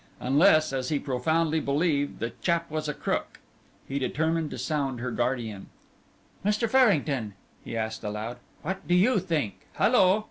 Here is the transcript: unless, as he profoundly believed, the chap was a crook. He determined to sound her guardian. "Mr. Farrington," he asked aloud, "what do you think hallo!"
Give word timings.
unless, 0.19 0.73
as 0.73 0.89
he 0.89 0.97
profoundly 0.97 1.59
believed, 1.59 2.17
the 2.17 2.31
chap 2.41 2.71
was 2.71 2.89
a 2.89 2.93
crook. 2.95 3.39
He 3.87 3.99
determined 3.99 4.49
to 4.49 4.57
sound 4.57 4.99
her 4.99 5.11
guardian. 5.11 5.69
"Mr. 6.43 6.67
Farrington," 6.67 7.35
he 7.63 7.77
asked 7.77 8.03
aloud, 8.03 8.37
"what 8.63 8.87
do 8.87 8.95
you 8.95 9.19
think 9.19 9.67
hallo!" 9.73 10.19